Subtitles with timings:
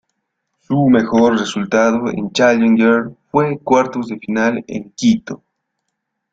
[0.61, 5.43] Su mejor resultado en Challenger fue cuartos de final en Quito.